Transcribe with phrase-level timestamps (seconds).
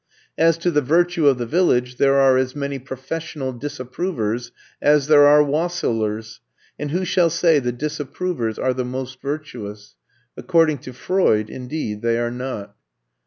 [0.39, 5.27] As to the virtue of the Village, there are as many Professional Disapprovers as there
[5.27, 6.39] are Wassailers,
[6.79, 9.95] and who shall say the Disapprovers are the most virtuous?
[10.35, 12.75] According to Freud, indeed, they are not.